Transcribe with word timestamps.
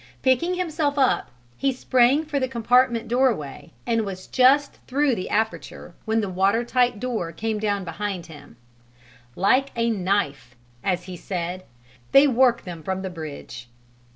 Picking 0.23 0.55
himself 0.55 0.97
up, 0.97 1.29
he 1.57 1.71
sprang 1.71 2.25
for 2.25 2.39
the 2.39 2.47
compartment 2.47 3.07
doorway 3.07 3.71
and 3.85 4.03
was 4.03 4.25
just 4.25 4.79
through 4.87 5.13
the 5.13 5.29
aperture 5.29 5.93
when 6.05 6.21
the 6.21 6.27
watertight 6.27 6.99
door 6.99 7.31
came 7.31 7.59
down 7.59 7.83
behind 7.85 8.25
him, 8.25 8.57
"like 9.35 9.69
a 9.75 9.91
knife," 9.91 10.55
as 10.83 11.03
he 11.03 11.15
said; 11.15 11.65
"they 12.13 12.27
work 12.27 12.63
them 12.63 12.81
from 12.81 13.03
the 13.03 13.11
bridge." 13.11 13.69